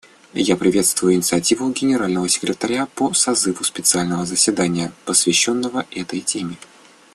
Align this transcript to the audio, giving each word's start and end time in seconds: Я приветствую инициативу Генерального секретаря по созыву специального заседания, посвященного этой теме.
Я 0.33 0.57
приветствую 0.57 1.13
инициативу 1.13 1.69
Генерального 1.71 2.27
секретаря 2.27 2.87
по 2.87 3.13
созыву 3.13 3.63
специального 3.63 4.25
заседания, 4.25 4.93
посвященного 5.05 5.85
этой 5.91 6.21
теме. 6.21 6.57